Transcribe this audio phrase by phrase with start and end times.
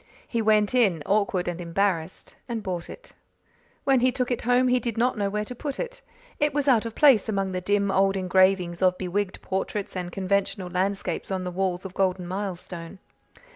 [0.27, 3.13] He went in, awkward and embarrassed, and bought it.
[3.83, 6.01] When he took it home he did not know where to put it.
[6.39, 10.71] It was out of place among the dim old engravings of bewigged portraits and conventional
[10.71, 12.97] landscapes on the walls of Golden Milestone.